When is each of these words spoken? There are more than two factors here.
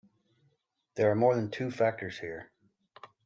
There 0.95 1.11
are 1.11 1.15
more 1.15 1.35
than 1.35 1.51
two 1.51 1.69
factors 1.69 2.17
here. 2.17 2.49